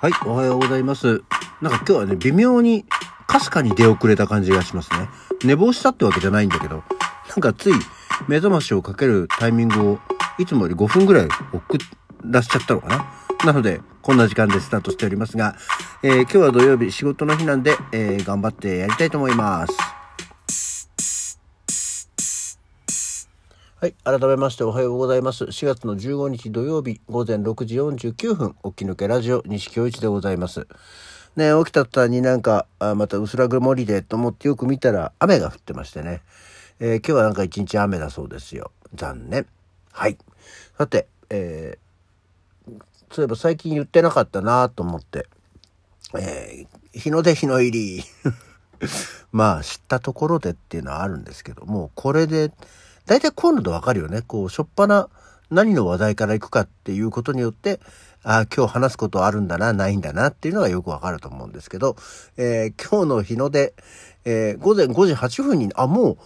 [0.00, 1.22] はい、おはようございます。
[1.60, 2.86] なんか今日はね、微妙に、
[3.26, 5.10] かすかに出遅れた感じがしますね。
[5.44, 6.82] 寝坊したってわけじゃないんだけど、
[7.28, 7.74] なんかつい
[8.26, 9.98] 目覚ましをかけるタイミングを、
[10.38, 11.36] いつもより5分ぐらい遅
[12.24, 13.04] らしちゃったのかな。
[13.44, 15.54] なので、こんな時間でスタートしておりますが、
[16.02, 19.99] えー今日は土曜日仕事の日なんで、えー頑張ってやりたいと思います。
[23.80, 23.94] はい。
[24.04, 25.44] 改めましておはようございます。
[25.44, 30.68] 4月の15日土曜日午前6時49分、起き抜けラジオ西京一でございます。
[31.34, 36.20] ね起きた途端になんか、あまた薄ら曇りでと思ってよく見たら雨が降ってましてね。
[36.78, 38.70] えー今日はなんか一日雨だそうですよ。
[38.92, 39.46] 残念。
[39.92, 40.18] はい。
[40.76, 42.72] さて、えー
[43.10, 45.26] そういえば最近言ってなかったなと思って、
[46.18, 48.04] えー日の出日の入り。
[49.32, 52.52] まあ、知ったところでっていうのはあるんですけども、これで、
[53.10, 54.22] 大体こういうのでわかるよね。
[54.22, 55.08] こう、しょっぱな
[55.50, 57.80] 何の話題から行くかっていうことによって、
[58.22, 61.96] ああ、今日話すことあるんだな、ないんだなっていうのがよくわかると思うんですけど、
[62.36, 63.74] えー今日の日の出、
[64.24, 66.18] えー午前5時8分に、あ、もう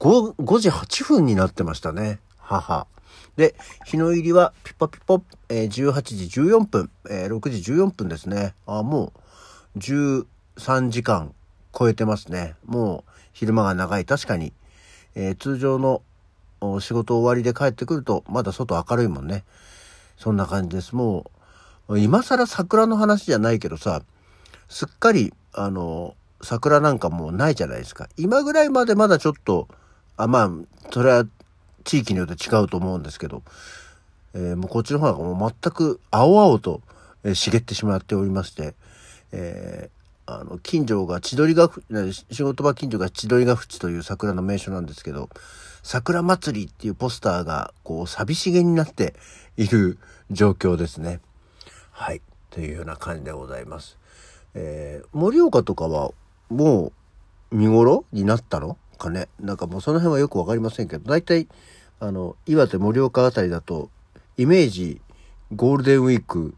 [0.00, 2.18] 5、5時8分になってましたね。
[2.38, 2.88] 母。
[3.36, 3.54] で、
[3.86, 8.56] 日の入りはピッポピッポ、えー18時14分、えー6時14分ですね。
[8.66, 9.12] あ、も
[9.76, 10.26] う13
[10.88, 11.36] 時間
[11.72, 12.56] 超えてますね。
[12.64, 14.04] もう昼間が長い。
[14.04, 14.52] 確かに、
[15.14, 16.02] えー通常の
[16.80, 19.44] 仕事終わりで帰ってくると、まだ外明るいもんね。
[20.16, 20.94] そんな感じです。
[20.94, 21.30] も
[21.88, 24.02] う、今更桜の話じゃないけどさ、
[24.68, 28.08] すっかり、あの、桜なんかもうないじゃないですか。
[28.16, 29.68] 今ぐらいまでまだちょっと、
[30.16, 30.50] あ、まあ、
[30.92, 31.26] それは
[31.84, 33.42] 地域によって違うと思うんですけど、
[34.34, 36.80] えーもうこっちの方がもう全く青々と、
[37.34, 38.74] 茂ってしまっておりまして、
[39.32, 40.01] えー
[40.40, 45.28] あの、近所が千鳥ヶ淵、ね仕事場近所が千鳥ヶ淵という桜の名所なんですけど、
[45.82, 49.14] 桜祭りっていうポスターが、こう、寂しげになって
[49.56, 49.98] いる
[50.30, 51.20] 状況ですね。
[51.90, 52.22] はい。
[52.50, 53.98] というような感じでございます。
[54.54, 56.10] えー盛岡とかは、
[56.48, 56.92] も
[57.50, 59.28] う、見頃になったのかね？
[59.40, 61.48] なんかもうその辺はよくわかりませんけど、大体、
[62.00, 63.90] あの、岩手盛岡あたりだと、
[64.36, 65.00] イメージ、
[65.54, 66.54] ゴールデンウィーク、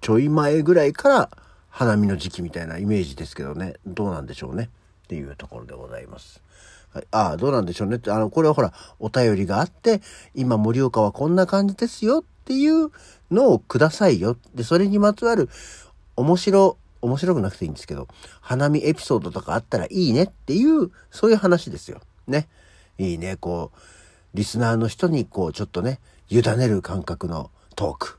[0.00, 1.30] ちょい前ぐらいから
[1.76, 3.74] 花見の時期みたいなイメージですけどね。
[3.84, 4.70] どうなんでしょうね。
[5.06, 6.40] っていうところでございます。
[6.92, 8.12] はい、ああ、どうなんでしょうねって。
[8.12, 10.00] あの、これはほら、お便りがあって、
[10.36, 12.92] 今盛岡はこんな感じですよっていう
[13.32, 14.36] のをくださいよ。
[14.54, 15.48] で、それにまつわる
[16.14, 18.06] 面白、面白くなくていいんですけど、
[18.40, 22.00] 花見エピソードとかあったらいいねっていう、そういう話ですよ。
[22.28, 22.46] ね。
[22.98, 23.34] いいね。
[23.34, 23.78] こう、
[24.32, 25.98] リスナーの人にこう、ちょっとね、
[26.28, 28.18] 委ねる感覚のトーク。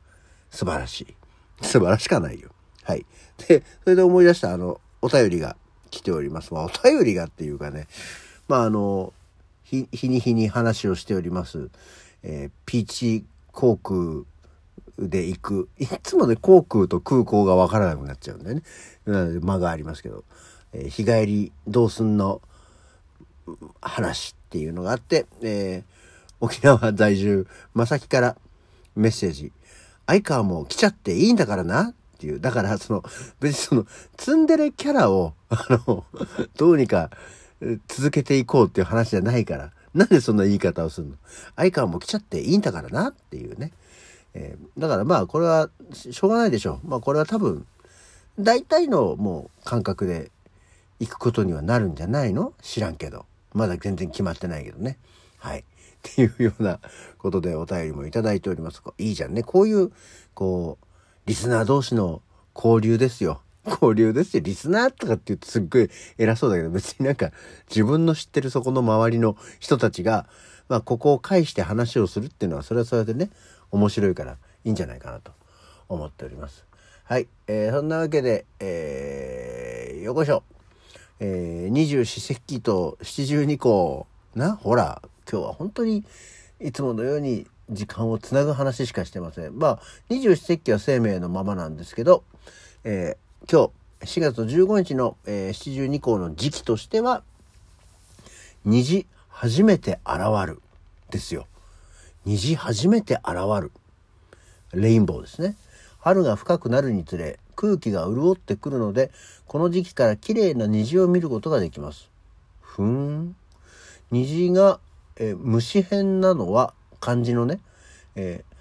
[0.52, 1.16] 素晴らしい。
[1.62, 2.50] 素晴らしかないよ。
[2.86, 3.06] はい。
[3.48, 5.58] で、それで思い出したあの、お便りが
[5.92, 6.54] 来ております。
[6.54, 7.88] まあ、お便りがっていうかね、
[8.48, 9.12] まあ、あの、
[9.64, 11.70] 日に日に話をしております。
[12.22, 14.24] えーピーチ航空
[15.00, 15.70] で行く。
[15.80, 18.64] いつもね、航空と空港がわからなくなっちゃうんだよね。
[19.06, 20.24] なので、間がありますけど、
[20.72, 22.42] えー日帰りどうすんの？
[23.82, 25.96] 話っていうのがあって、えー
[26.42, 28.38] 沖縄在住、まさきから
[28.96, 29.52] メッセージ。
[30.06, 31.94] 相川も来ちゃっていいんだからな
[32.26, 32.40] っていう。
[32.40, 33.04] だから、その、
[33.40, 33.86] 別にその、
[34.18, 36.04] ツンデレキャラを、あの、
[36.58, 37.12] どうにか
[37.88, 39.72] 続けていこうっていう話じゃないから。
[39.94, 41.16] なんでそんな言い方をするの？
[41.56, 43.72] 相川も来ちゃっていいんだからなっていうね。
[44.34, 46.88] えーだからまあ、これは、しょうがないでしょう。
[46.88, 47.66] まあ、これは多分、
[48.38, 50.32] 大体のもう感覚で
[51.00, 52.54] 行くことにはなるんじゃないの？
[52.62, 53.26] 知らんけど。
[53.54, 54.98] まだ全然決まってないけどね。
[55.38, 55.60] はい。
[55.60, 55.64] っ
[56.02, 56.80] ていうような
[57.18, 58.84] ことでお便りもいただいております。
[58.98, 59.44] いいじゃんね。
[59.44, 59.92] こういう、
[60.34, 60.85] こう、
[61.26, 62.22] リスナー同士の
[62.56, 63.42] 交流ですよ。
[63.66, 64.44] 交流ですよ。
[64.44, 67.32] リスナーとかって言うとすっごい偉そうだけど、別になんか
[67.68, 70.28] 自分の知ってるそこの周りの人たちが、
[70.70, 73.32] まあここを介して話をするっていうのは、それはそれでね、
[73.72, 75.32] 面白いからいいんじゃないかなと
[75.90, 76.64] 思っております。
[77.06, 77.28] はい。
[77.48, 80.44] えーそんなわけで、えー、よこしょ。
[81.20, 84.06] えー、二十四節気と七十二候。
[84.36, 86.04] な、ほら、今日は本当に
[86.60, 89.58] いつものように時間をつなぐ話しかしてません。
[89.58, 89.80] まあ、
[90.10, 92.24] 二十四節気は生命のままなんですけど、
[92.84, 93.72] えー今
[94.02, 97.24] 日、4月15日の、えー七十二候の時期としては、
[98.64, 100.62] 虹初めて現る。
[101.10, 101.48] ですよ。
[102.26, 103.72] 虹初めて現る。
[104.74, 105.56] レインボーですね。
[106.00, 109.12] 春が深くなるにつれ空気が潤ってくるので、
[109.48, 112.10] この時期から綺麗な虹を見ることができます。
[112.62, 113.36] ふーん。
[114.12, 114.80] 虹が、
[115.18, 116.74] えー虫編なのは
[117.06, 117.60] 漢字のね、
[118.16, 118.56] えー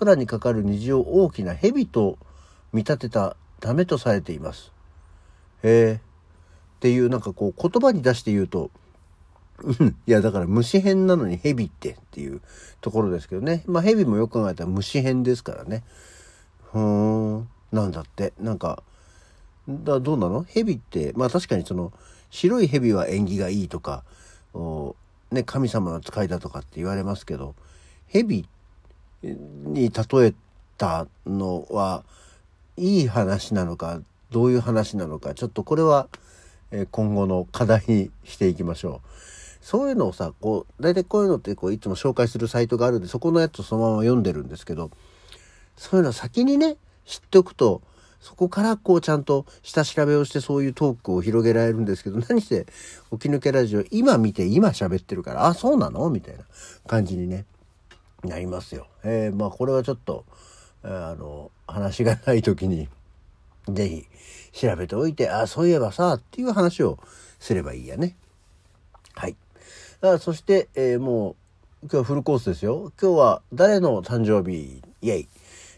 [0.00, 2.18] 空にかかる虹を大きな蛇と
[2.72, 4.72] 見立てたためとされています。
[5.62, 6.00] へえ。
[6.78, 8.72] っていうなんかこう言葉に出して言うと、
[9.62, 12.40] うんいやだから虫編なのに蛇ってっていう
[12.80, 13.62] ところですけどね。
[13.66, 15.84] まあ蛇もよく考えたら虫編ですからね。
[16.72, 17.48] ふーん。
[17.70, 18.32] なんだって。
[18.40, 18.82] なんか、
[19.68, 20.42] だどうなの？
[20.42, 21.92] 蛇って、まあ確かにその、
[22.30, 24.02] 白い蛇は縁起がいいとか、
[25.30, 27.54] ね、神様の使いだとかって言われますけど、
[28.08, 28.46] 蛇
[29.22, 30.34] に例え
[30.78, 32.04] たのは、
[32.76, 34.00] いい話なのか、
[34.30, 36.08] どういう話なのか、ちょっとこれは、
[36.70, 39.08] え今後の課題にしていきましょう。
[39.60, 44.90] そういうのをさ、こう、大体こういうのってこういつも紹介するサイトがあるんで、そこのやつをそのまま読んでるんですけど、
[45.76, 47.82] そういうの先にね、知っておくと、
[48.26, 52.66] そこからこうちゃんと下調べをしてそういうトークを広げられるんですけど、何して
[53.12, 56.10] 起き抜けラジオ今見て今喋ってるから、あ、そうなの？
[56.10, 56.42] みたいな
[56.88, 57.44] 感じにね、
[58.24, 58.88] なりますよ。
[59.04, 60.24] えー、まあこれはちょっと、
[60.82, 62.88] あの、話がない時に、
[63.68, 63.88] ぜ
[64.52, 66.98] ひ調べておいて、あ、そういえばさ、っていう話を
[67.38, 68.16] すればいいやね。
[69.14, 69.36] はい。
[70.00, 71.36] あそして、えー、も
[71.82, 72.92] う、今日はフルコースですよ。
[73.00, 74.82] 今日は誰の誕生日？
[75.00, 75.28] イェイ。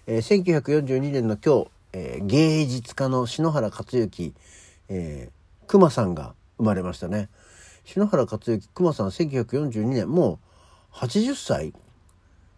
[0.07, 4.35] えー、1942年の今日、えー、芸術家の篠原克之、
[4.89, 7.29] えー、熊さんが生まれましたね。
[7.85, 10.39] 篠原克之、熊さん1942年、も
[10.93, 11.73] う80歳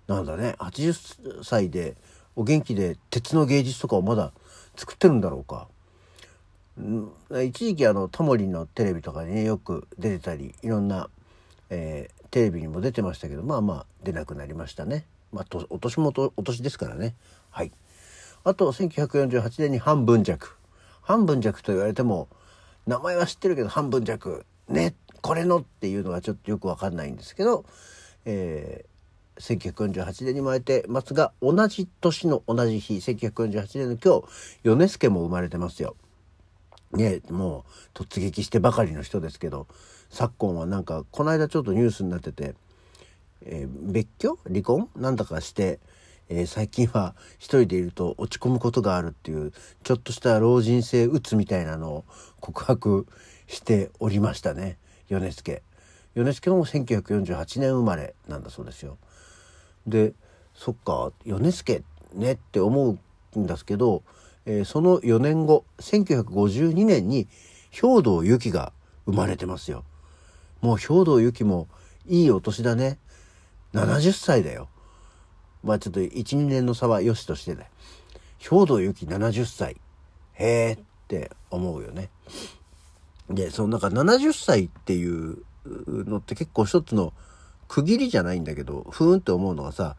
[0.09, 0.57] なんだね。
[0.59, 1.97] 80歳で
[2.37, 4.33] お元気で鉄の芸術とかをまだ
[4.77, 5.69] 作ってるんだろうか。
[7.45, 11.11] 一時期あのタモリのテレビとかにねよく出てたりいろんな、
[11.69, 15.05] えー、テレビにも出てましたけどまあまあ出なくなりましたね。
[15.33, 17.15] まあ、お年もお年ですからね。
[17.51, 17.71] はい。
[18.45, 20.57] あと1948年に半分弱。
[21.03, 22.29] 半分弱と言われても
[22.87, 27.65] 名前は知ってるけど半分弱ねこれのっていうのはちょっとよくわかんないんですけど、
[28.25, 28.87] え
[29.39, 34.23] 1948年に生まれてますが同じ年の同じ日1948年の今
[34.63, 35.97] 日米助も生まれてますよ。
[36.93, 37.65] ねも
[37.95, 39.69] う突撃してばかりの人ですけど
[40.11, 42.55] 昨今はなんかこの間ちょっとニュースになってて、
[43.43, 44.39] えー、別居？
[44.47, 44.89] 離婚？
[44.97, 45.81] なんだかして、
[46.33, 52.05] えー、最近は一人でいると落ち込むことがあるっていうちょっとした老人性うつみたいなのを
[52.39, 53.07] 告白
[53.49, 54.79] しておりましたね
[55.09, 55.63] 米助。
[56.15, 58.97] 米助も1948年生まれなんだそうですよ。
[59.87, 60.13] で
[60.55, 61.83] そっか米助
[62.15, 62.99] ねって思
[63.35, 64.05] うんですけど、
[64.47, 67.27] えー、その4年後1952年に
[67.71, 68.73] 兵藤由紀が
[69.07, 69.85] 生まれてますよ。
[70.61, 71.67] もう兵藤由紀も
[72.07, 72.99] いいお年だね。
[73.75, 74.69] 70歳だよ。
[75.63, 77.69] まあちょっと1、2年の差は良しとしてね。
[78.39, 79.77] 兵藤由紀70歳。
[80.35, 80.79] へえっ
[81.09, 82.09] て思うよね。
[83.29, 87.13] で、そのなんか70歳っていうのって結構一つの
[87.69, 89.97] 区切りじゃないんだけど、ふーんって思うのがさ、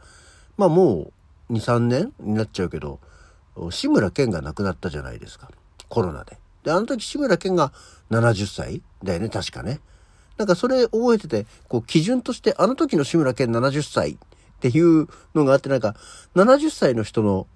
[0.57, 1.11] まあも
[1.49, 2.99] う2、3年になっちゃうけど、
[3.69, 5.49] 志村けんが亡くなったじゃないですか。
[5.89, 6.37] コロナで。
[6.63, 7.71] で、あの時志村けんが
[8.09, 9.79] 70歳だよね、確かね。
[10.37, 14.17] なんかそれ覚えてて、こう基準としてあの時の志村けん70歳
[14.67, 15.95] っていうのがあって、なんか
[16.35, 17.47] 70歳の人の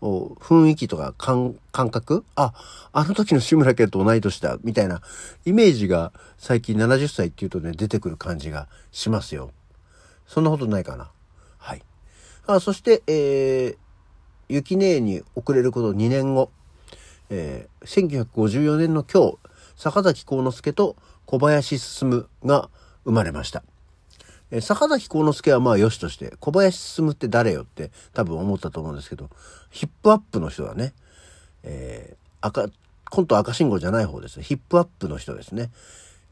[0.00, 2.24] 雰囲気とか感覚？
[2.34, 2.52] あ、
[2.92, 5.00] あの時の志村けと同い年だ、みたいな
[5.44, 9.52] イメージが最近70歳っていうとね、出てくる感じがしますよ。
[10.26, 11.12] そんなことないかな。
[11.58, 11.82] はい。
[12.48, 13.76] あそして、えー、
[14.48, 16.50] 雪姉に遅れること2年後、
[17.30, 19.38] えー、1954年の今日、
[19.76, 22.68] 坂崎幸之助と小林進が
[23.04, 23.62] 生まれました。
[24.50, 29.28] え、坂崎幸之助はまあ良しとして、小林進って誰よって多分思ったと思うんですけど、
[29.70, 30.94] ヒップアップの人はね。
[31.62, 32.68] えー、赤、
[33.10, 34.40] コント赤信号じゃない方です。
[34.40, 35.70] ヒップアップの人ですね。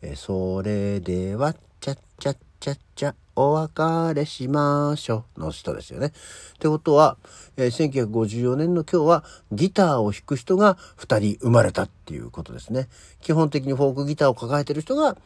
[0.02, 6.06] えー、それでは、ちゃっちゃっちゃっちゃ、お別れしましょうの人ですよね。
[6.06, 6.10] っ
[6.58, 7.18] てことは、
[7.58, 12.88] えー、1954年の今日はギターを弾く人が2人生まれたっていうことですね。
[13.20, 15.16] 基本的にフォークギターを抱えてる人が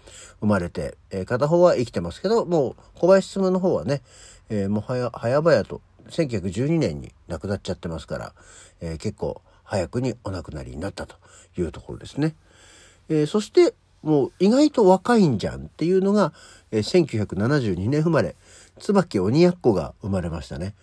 [0.40, 4.02] 生まれて、えー、片方は生きてますけど、もう小林進の方はね、
[4.49, 8.33] えー、もはや早々と1912年に亡くなっちゃってますから、
[8.81, 11.14] え、結構早くにお亡くなりになったと
[11.57, 12.35] いうところですね。
[13.09, 16.33] え、そしてもう意外と若いんじゃんっていうのが、
[16.71, 18.37] えー、1972年生まれ、
[18.78, 20.75] 椿鬼奴が生まれましたね。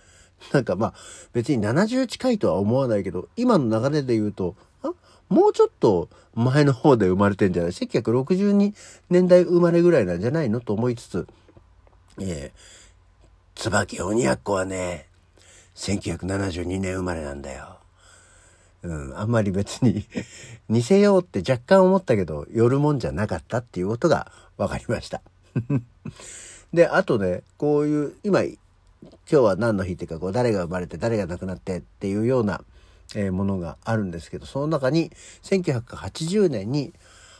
[0.53, 0.93] なんかまあ
[1.33, 4.93] 別に70近いとは思わないけど、今の流れで言うと、あ
[5.29, 8.74] もうちょっと前の方で生まれてんじゃない ?1962
[9.09, 11.27] 年代生まれぐらいなんじゃないのと思いつつ、
[12.19, 15.07] えー、椿鬼奴はね、
[15.75, 17.76] 1972年生まれなんだよ。
[18.84, 20.05] うん、あんまり別に
[20.69, 25.22] 似せようって若干思ったけど、寄るもんじゃなかったっていうことが分かりました。
[26.74, 28.57] で、あとね、こういう、今、今
[29.25, 32.62] 日は何の日っていうか、こう、誰が生まれて誰が亡くなってっていうような、
[33.15, 35.12] えー、ものがあるんですけど、その中に、
[35.43, 36.93] 1980年に、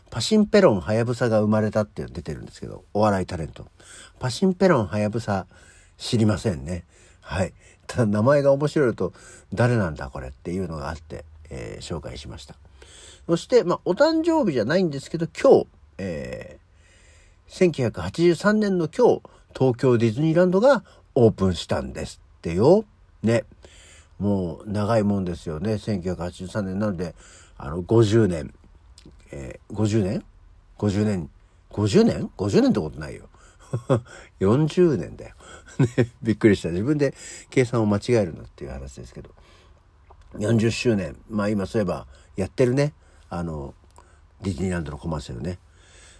[0.10, 3.68] パシンペロンハヤブサが生まれたっていうの出てるんですけど、お笑いタレント。
[4.20, 5.48] パシンペロンハヤブサ
[5.98, 6.86] 知りませんね。
[7.28, 7.54] はい。
[7.88, 9.12] ただ名前が面白いと
[9.54, 12.56] 誰なんだこれっていうのがあって、えー、紹介しました。
[13.28, 15.68] そして、まあ、お誕生日じゃないんですけど、今日、
[15.98, 19.22] えー、1983年の今日、
[19.54, 22.86] 東京ディズニーランドがオープンしたんですってよ。
[23.24, 23.44] ね。
[24.20, 25.74] もう長いもんですよね。
[25.74, 27.14] 1983年なので、
[27.58, 28.54] あの、50年。
[29.32, 30.24] えー、50年
[30.78, 31.30] ?50 年。
[31.72, 33.28] 50年 ?50 年ってことないよ。
[34.40, 35.36] 40年だよ。
[35.98, 36.70] ね、びっくりした。
[36.70, 37.14] 自分で
[37.50, 39.30] 計算を間違えるなっていう話ですけど。
[40.34, 41.16] 40周年。
[41.30, 42.94] まあ今そういえばやってるね。
[43.30, 43.74] あの、
[44.42, 45.60] ディズニーランドのコマーシャルね。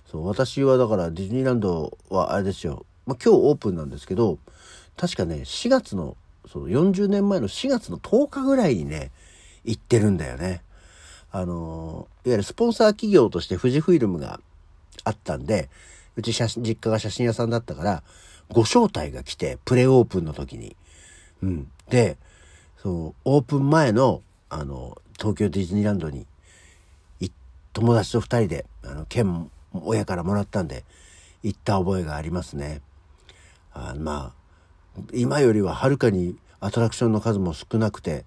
[0.06, 2.86] そう、私はだからディズニーランドはあれですよ。
[3.06, 4.40] まあ今日オープンなんですけど、
[4.96, 6.18] 確かね、4月の、
[6.52, 9.12] その40年前の4月の10日ぐらいにね、
[9.64, 10.62] 行ってるんだよね。
[11.32, 14.40] あの、いわゆるスポンサー企業として富士フイルムが
[15.04, 15.70] あったんで、
[16.18, 18.04] うち写真、実家が写真屋さんだったから、
[18.50, 20.76] ご招待が来て、プレオープンの時に。
[21.44, 21.72] うん。
[21.90, 22.18] で、
[22.82, 26.26] そう、オープン前の、あの、東京ディズニーランドに、
[27.74, 30.84] 友達と二人で、あの、券、親からもらったんで、
[31.44, 32.82] 行った覚えがありますね。
[33.72, 34.34] あま
[34.98, 38.26] あ、今よりははるかにアトラクションの数も少なくて、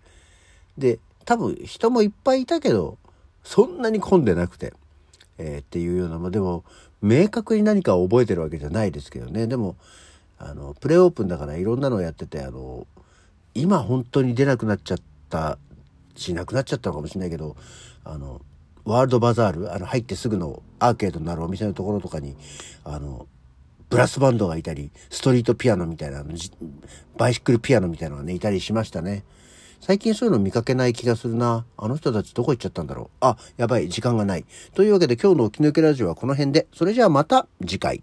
[0.79, 2.99] で、多分人もいっぱいいたけど、
[3.43, 4.73] そんなに混んでなくて、
[5.39, 6.65] えー、っていうような、まあでも、
[7.03, 9.47] 明確に何かを覚えてるわけじゃないですけどね。
[9.47, 9.77] でも、
[10.39, 12.87] あの、プレオープンだからいろんなのをやってて、あの、
[13.55, 15.59] 今本当に出なくなっちゃった
[16.15, 17.57] し、なくなっちゃったのかもしれないけど、
[18.05, 18.41] あの、
[18.85, 22.37] ワールドバザール、あの、入ってすぐのアーケードになるお店のところとかに、
[22.85, 23.27] あの、
[23.89, 26.25] ブラスバンドがいたり、ストリートピアノみたいな、
[27.17, 29.25] バイシクルピアノみたいなのがね、いたりしましたね。
[29.81, 31.65] 最近そういうの見かけない気がするな。
[31.79, 33.17] あの人たちどこ行っちゃったんだろう。
[33.21, 34.45] あ、やばい、時間がない。
[34.75, 36.67] というわけで今日の起き抜けラジオはこの辺で。
[36.75, 38.03] それじゃあまた次回。